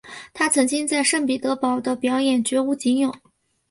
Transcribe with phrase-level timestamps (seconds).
[0.33, 3.13] 她曾经在圣彼得堡的表演绝无仅有。